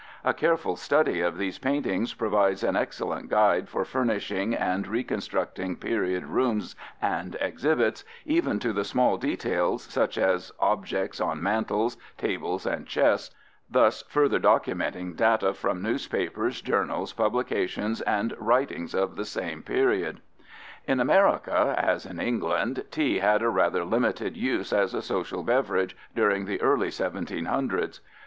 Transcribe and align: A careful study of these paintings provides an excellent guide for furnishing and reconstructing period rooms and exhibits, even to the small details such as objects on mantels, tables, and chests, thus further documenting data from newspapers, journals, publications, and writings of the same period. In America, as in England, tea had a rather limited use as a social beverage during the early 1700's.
A 0.23 0.33
careful 0.33 0.75
study 0.77 1.21
of 1.21 1.37
these 1.37 1.59
paintings 1.59 2.15
provides 2.15 2.63
an 2.63 2.75
excellent 2.75 3.29
guide 3.29 3.69
for 3.69 3.85
furnishing 3.85 4.55
and 4.55 4.87
reconstructing 4.87 5.75
period 5.75 6.25
rooms 6.25 6.75
and 6.99 7.37
exhibits, 7.39 8.03
even 8.25 8.57
to 8.61 8.73
the 8.73 8.83
small 8.83 9.17
details 9.17 9.83
such 9.83 10.17
as 10.17 10.51
objects 10.59 11.21
on 11.21 11.39
mantels, 11.43 11.97
tables, 12.17 12.65
and 12.65 12.87
chests, 12.87 13.31
thus 13.69 14.01
further 14.07 14.39
documenting 14.39 15.15
data 15.15 15.53
from 15.53 15.83
newspapers, 15.83 16.61
journals, 16.61 17.13
publications, 17.13 18.01
and 18.01 18.33
writings 18.39 18.95
of 18.95 19.15
the 19.17 19.23
same 19.25 19.61
period. 19.61 20.19
In 20.87 20.99
America, 20.99 21.75
as 21.77 22.07
in 22.07 22.19
England, 22.19 22.85
tea 22.89 23.19
had 23.19 23.43
a 23.43 23.49
rather 23.49 23.85
limited 23.85 24.35
use 24.35 24.73
as 24.73 24.95
a 24.95 25.03
social 25.03 25.43
beverage 25.43 25.95
during 26.15 26.45
the 26.45 26.59
early 26.59 26.87
1700's. 26.89 28.01